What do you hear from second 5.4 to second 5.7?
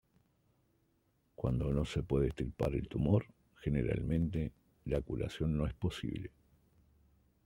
no